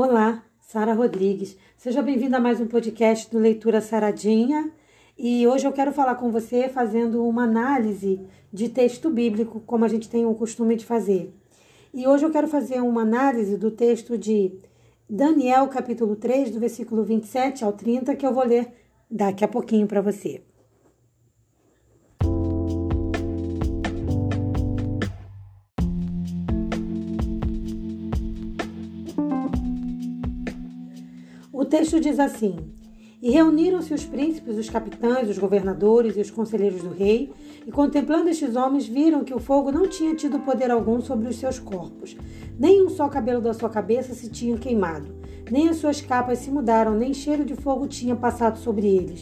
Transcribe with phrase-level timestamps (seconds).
[0.00, 1.56] Olá, Sara Rodrigues.
[1.76, 4.70] Seja bem-vinda a mais um podcast do Leitura Saradinha.
[5.18, 8.20] E hoje eu quero falar com você fazendo uma análise
[8.52, 11.34] de texto bíblico, como a gente tem o costume de fazer.
[11.92, 14.52] E hoje eu quero fazer uma análise do texto de
[15.10, 18.72] Daniel, capítulo 3, do versículo 27 ao 30, que eu vou ler
[19.10, 20.42] daqui a pouquinho para você.
[31.68, 32.56] Texto diz assim:
[33.22, 37.32] E reuniram-se os príncipes, os capitães, os governadores e os conselheiros do rei,
[37.66, 41.36] e contemplando estes homens, viram que o fogo não tinha tido poder algum sobre os
[41.36, 42.16] seus corpos,
[42.58, 45.14] nem um só cabelo da sua cabeça se tinha queimado,
[45.50, 49.20] nem as suas capas se mudaram, nem cheiro de fogo tinha passado sobre eles.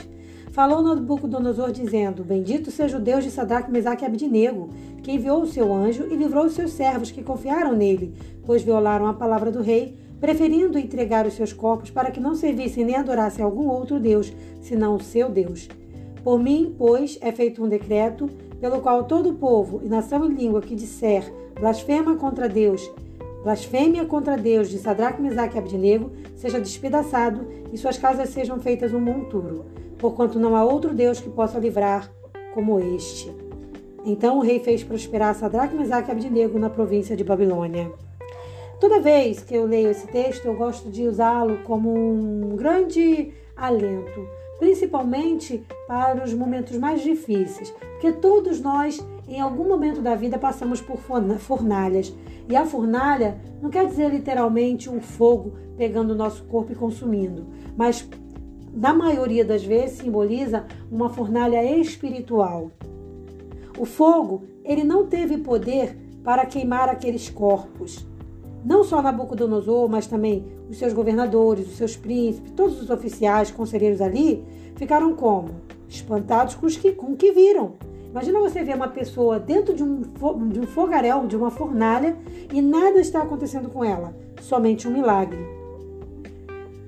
[0.52, 4.70] Falou Nabucodonosor, dizendo: Bendito seja o Deus de Sadraque, Mesaque e Abdinego,
[5.02, 8.14] que enviou o seu anjo e livrou os seus servos que confiaram nele,
[8.46, 12.84] pois violaram a palavra do rei preferindo entregar os seus corpos para que não servissem
[12.84, 15.68] nem adorassem algum outro Deus, senão o seu Deus.
[16.22, 18.28] Por mim, pois, é feito um decreto,
[18.60, 22.90] pelo qual todo povo e nação e língua que disser blasfema contra Deus,
[23.42, 28.92] blasfêmia contra Deus de Sadraque, Mesaque e Abdinego, seja despedaçado e suas casas sejam feitas
[28.92, 29.64] um monturo,
[29.98, 32.10] porquanto não há outro Deus que possa livrar
[32.52, 33.30] como este.
[34.04, 38.05] Então o rei fez prosperar Sadraque, Mesaque e Abdinego na província de Babilônia.
[38.78, 44.28] Toda vez que eu leio esse texto, eu gosto de usá-lo como um grande alento,
[44.58, 50.82] principalmente para os momentos mais difíceis, porque todos nós, em algum momento da vida, passamos
[50.82, 50.98] por
[51.38, 52.14] fornalhas.
[52.48, 57.46] E a fornalha não quer dizer literalmente um fogo pegando o nosso corpo e consumindo,
[57.76, 58.06] mas
[58.74, 62.70] na maioria das vezes simboliza uma fornalha espiritual.
[63.78, 68.06] O fogo, ele não teve poder para queimar aqueles corpos.
[68.64, 74.00] Não só Nabucodonosor, mas também os seus governadores, os seus príncipes, todos os oficiais, conselheiros
[74.00, 75.50] ali, ficaram como?
[75.88, 77.74] Espantados com, os que, com o que viram.
[78.10, 80.00] Imagina você ver uma pessoa dentro de um,
[80.48, 82.16] de um fogaréu, de uma fornalha,
[82.52, 85.38] e nada está acontecendo com ela, somente um milagre.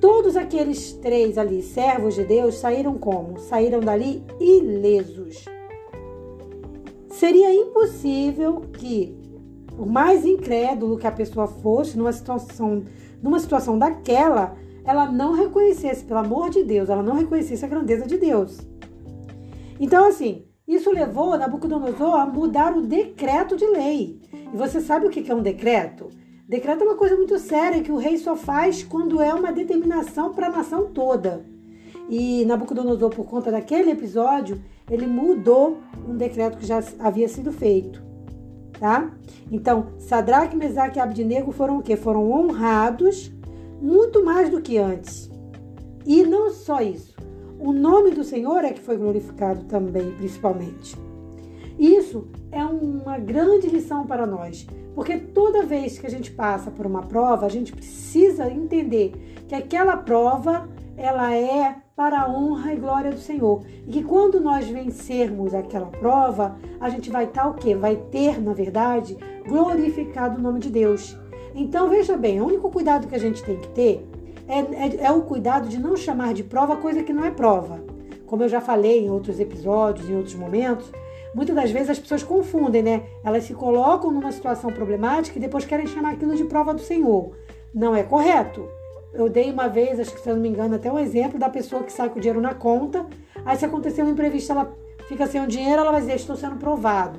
[0.01, 3.39] Todos aqueles três ali, servos de Deus, saíram como?
[3.41, 5.45] Saíram dali ilesos.
[7.11, 9.15] Seria impossível que
[9.78, 12.83] por mais incrédulo que a pessoa fosse numa situação,
[13.22, 18.05] numa situação daquela, ela não reconhecesse, pelo amor de Deus, ela não reconhecesse a grandeza
[18.05, 18.59] de Deus.
[19.78, 24.21] Então, assim, isso levou Nabucodonosor a mudar o decreto de lei.
[24.53, 26.09] E você sabe o que é um decreto?
[26.49, 30.34] Decreto é uma coisa muito séria que o rei só faz quando é uma determinação
[30.34, 31.47] para a nação toda.
[32.10, 34.60] E Nabucodonosor, por conta daquele episódio,
[34.91, 38.08] ele mudou um decreto que já havia sido feito
[38.78, 39.11] tá?
[39.50, 41.97] Então, Sadraque, Mesaque e Abdinego foram o quê?
[41.97, 43.33] Foram honrados
[43.81, 45.31] muito mais do que antes.
[46.06, 47.15] E não só isso.
[47.59, 50.97] O nome do Senhor é que foi glorificado também, principalmente.
[51.78, 56.87] Isso é uma grande lição para nós, porque toda vez que a gente passa por
[56.87, 59.12] uma prova, a gente precisa entender
[59.47, 63.62] que aquela prova ela é para a honra e glória do Senhor.
[63.86, 67.75] E que quando nós vencermos aquela prova, a gente vai estar o quê?
[67.75, 69.16] Vai ter, na verdade,
[69.47, 71.16] glorificado o nome de Deus.
[71.54, 74.06] Então veja bem, o único cuidado que a gente tem que ter
[74.48, 77.80] é, é, é o cuidado de não chamar de prova coisa que não é prova.
[78.26, 80.91] Como eu já falei em outros episódios, em outros momentos,
[81.34, 83.03] muitas das vezes as pessoas confundem, né?
[83.25, 87.32] Elas se colocam numa situação problemática e depois querem chamar aquilo de prova do Senhor.
[87.72, 88.78] Não é correto.
[89.13, 91.49] Eu dei uma vez, acho que se eu não me engano, até um exemplo da
[91.49, 93.07] pessoa que sai com o dinheiro na conta.
[93.45, 94.73] Aí, se acontecer um imprevisto, ela
[95.09, 97.19] fica sem o dinheiro, ela vai dizer: Estou sendo provado.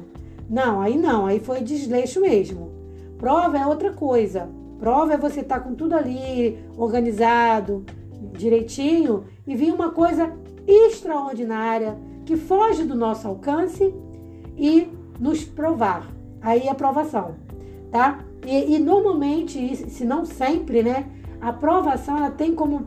[0.49, 2.71] Não, aí não, aí foi desleixo mesmo.
[3.17, 4.49] Prova é outra coisa.
[4.79, 7.85] Prova é você estar tá com tudo ali organizado,
[8.33, 10.31] direitinho, e vir uma coisa
[10.65, 13.93] extraordinária que foge do nosso alcance
[14.57, 14.87] e
[15.19, 16.07] nos provar.
[16.41, 17.35] Aí é aprovação,
[17.91, 18.23] tá?
[18.45, 21.05] E, e normalmente, se não sempre, né?
[21.41, 22.85] A aprovação ela tem como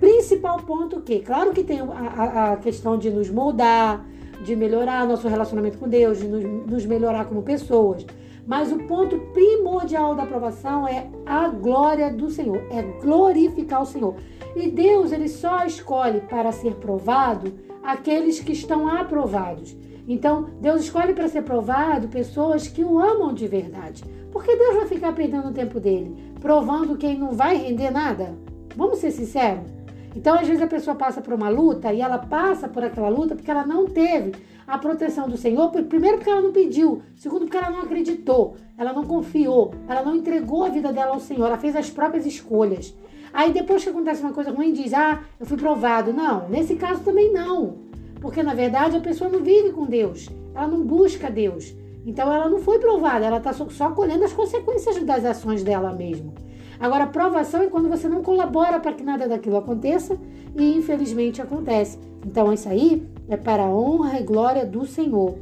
[0.00, 1.22] principal ponto o quê?
[1.24, 4.04] Claro que tem a, a, questão de nos moldar,
[4.44, 8.04] de melhorar nosso relacionamento com Deus, de nos, nos melhorar como pessoas.
[8.46, 14.16] Mas o ponto primordial da aprovação é a glória do Senhor, é glorificar o Senhor.
[14.56, 17.52] E Deus, ele só escolhe para ser provado
[17.82, 19.76] aqueles que estão aprovados.
[20.08, 24.02] Então, Deus escolhe para ser provado pessoas que o amam de verdade.
[24.32, 28.34] Porque Deus vai ficar perdendo o tempo dele, provando quem não vai render nada?
[28.76, 29.70] Vamos ser sinceros?
[30.14, 33.34] Então, às vezes a pessoa passa por uma luta e ela passa por aquela luta
[33.36, 34.32] porque ela não teve
[34.66, 38.92] a proteção do Senhor, primeiro porque ela não pediu, segundo porque ela não acreditou, ela
[38.92, 42.94] não confiou, ela não entregou a vida dela ao Senhor, ela fez as próprias escolhas.
[43.32, 46.12] Aí depois que acontece uma coisa ruim, diz: Ah, eu fui provado.
[46.12, 47.76] Não, nesse caso também não.
[48.20, 51.74] Porque na verdade a pessoa não vive com Deus, ela não busca Deus.
[52.04, 56.32] Então ela não foi provada, ela está só, colhendo as consequências das ações dela mesma.
[56.80, 60.18] Agora, provação é quando você não colabora para que nada daquilo aconteça
[60.56, 61.98] e infelizmente acontece.
[62.26, 65.38] Então, isso aí é para a honra e glória do Senhor.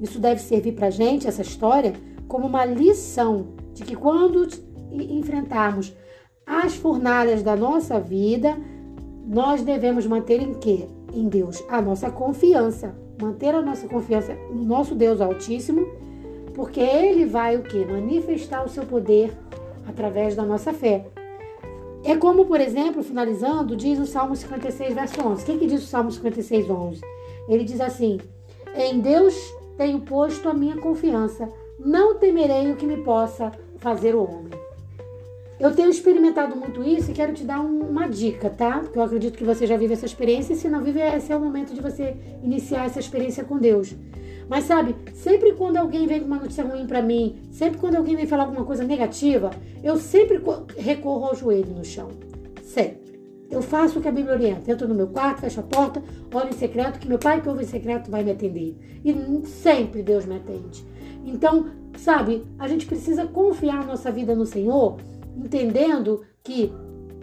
[0.00, 1.94] Isso deve servir para a gente, essa história,
[2.28, 4.46] como uma lição de que quando
[4.92, 5.94] enfrentarmos
[6.46, 8.56] as fornalhas da nossa vida,
[9.28, 10.86] nós devemos manter em quê?
[11.12, 12.94] Em Deus a nossa confiança.
[13.20, 15.86] Manter a nossa confiança no nosso Deus Altíssimo,
[16.54, 17.84] porque Ele vai o quê?
[17.84, 19.36] Manifestar o seu poder
[19.86, 21.06] através da nossa fé.
[22.04, 25.42] É como, por exemplo, finalizando, diz o Salmo 56, verso 11.
[25.42, 27.00] O que, que diz o Salmo 56, 11?
[27.48, 28.18] Ele diz assim:
[28.74, 29.34] Em Deus
[29.76, 31.48] tenho posto a minha confiança,
[31.78, 34.67] não temerei o que me possa fazer o homem.
[35.60, 38.78] Eu tenho experimentado muito isso e quero te dar um, uma dica, tá?
[38.78, 41.36] Porque eu acredito que você já vive essa experiência e se não vive, esse é
[41.36, 43.92] o momento de você iniciar essa experiência com Deus.
[44.48, 48.14] Mas sabe, sempre quando alguém vem com uma notícia ruim para mim, sempre quando alguém
[48.14, 49.50] vem falar alguma coisa negativa,
[49.82, 50.40] eu sempre
[50.76, 52.08] recorro ao joelho no chão.
[52.62, 53.08] Sempre.
[53.50, 54.70] Eu faço o que a Bíblia orienta.
[54.70, 56.02] Entro no meu quarto, fecho a porta,
[56.32, 58.76] olho em secreto, que meu pai que ouve em secreto vai me atender.
[59.04, 60.84] E sempre Deus me atende.
[61.24, 61.66] Então,
[61.96, 64.98] sabe, a gente precisa confiar nossa vida no Senhor,
[65.36, 66.72] entendendo que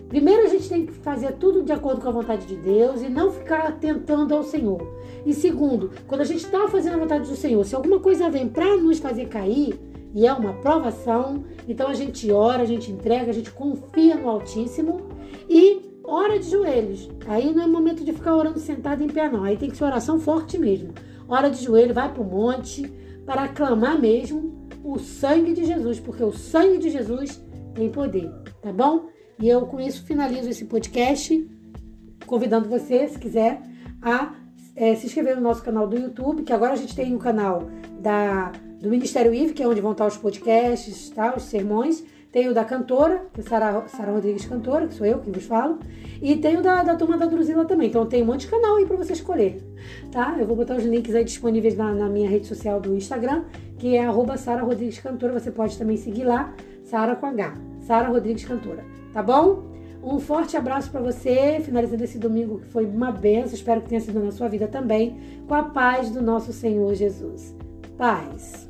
[0.08, 3.10] Primeiro, a gente tem que fazer tudo de acordo com a vontade de Deus e
[3.10, 4.80] não ficar tentando ao Senhor.
[5.26, 8.48] E segundo, quando a gente está fazendo a vontade do Senhor, se alguma coisa vem
[8.48, 9.80] para nos fazer cair,
[10.14, 14.30] e é uma provação, então a gente ora, a gente entrega, a gente confia no
[14.30, 15.02] Altíssimo
[15.50, 17.10] e ora de joelhos.
[17.28, 19.44] Aí não é momento de ficar orando sentado em pé, não.
[19.44, 20.94] Aí tem que ser oração forte mesmo.
[21.28, 22.90] Ora de joelho, vai para o monte
[23.26, 27.44] para aclamar mesmo o sangue de Jesus, porque o sangue de Jesus
[27.76, 28.32] tem poder,
[28.62, 29.08] tá bom?
[29.40, 31.48] E eu com isso finalizo esse podcast,
[32.26, 33.62] convidando você, se quiser,
[34.02, 34.34] a
[34.76, 37.20] é, se inscrever no nosso canal do YouTube, que agora a gente tem o um
[37.20, 37.70] canal
[38.00, 38.52] da,
[38.82, 42.04] do Ministério IV, que é onde vão estar os podcasts, tá, os sermões.
[42.32, 45.46] Tem o da cantora, que é Sara, Sara Rodrigues Cantora, que sou eu que vos
[45.46, 45.80] falo.
[46.22, 47.88] E tem o da, da turma da Druzila também.
[47.88, 49.64] Então tem um monte de canal aí para você escolher,
[50.12, 50.36] tá?
[50.38, 53.46] Eu vou botar os links aí disponíveis na, na minha rede social do Instagram,
[53.80, 55.32] que é arroba Sara Rodrigues Cantora.
[55.32, 56.54] Você pode também seguir lá,
[56.86, 57.54] Sara com H.
[57.82, 59.64] Sara Rodrigues Cantora tá bom?
[60.04, 64.02] Um forte abraço para você, finalizando esse domingo que foi uma benção, espero que tenha
[64.02, 65.18] sido na sua vida também,
[65.48, 67.56] com a paz do nosso Senhor Jesus.
[67.98, 68.70] Paz.